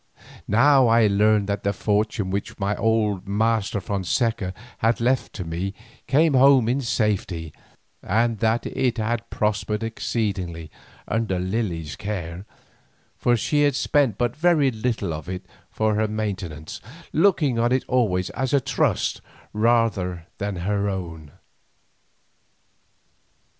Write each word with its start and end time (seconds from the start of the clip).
Now 0.47 0.87
I 0.87 1.05
learned 1.05 1.47
that 1.49 1.61
the 1.61 1.73
fortune 1.73 2.31
which 2.31 2.57
my 2.57 2.75
old 2.75 3.27
master 3.27 3.79
Fonseca 3.79 4.51
had 4.79 4.99
left 4.99 5.31
to 5.33 5.43
me 5.43 5.75
came 6.07 6.33
home 6.33 6.67
in 6.67 6.81
safety, 6.81 7.53
and 8.01 8.39
that 8.39 8.65
it 8.65 8.97
had 8.97 9.29
prospered 9.29 9.83
exceedingly 9.83 10.71
under 11.07 11.37
Lily's 11.37 11.95
care, 11.95 12.47
for 13.15 13.37
she 13.37 13.61
had 13.61 13.75
spent 13.75 14.17
but 14.17 14.35
very 14.35 14.71
little 14.71 15.13
of 15.13 15.29
it 15.29 15.45
for 15.69 15.93
her 15.93 16.07
maintenance, 16.07 16.81
looking 17.13 17.59
on 17.59 17.71
it 17.71 17.85
always 17.87 18.31
as 18.31 18.55
a 18.55 18.59
trust 18.59 19.21
rather 19.53 20.25
than 20.39 20.57
as 20.57 20.63
her 20.63 20.89
own. 20.89 21.31